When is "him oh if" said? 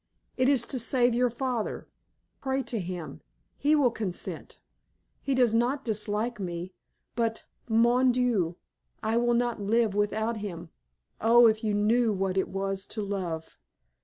10.37-11.63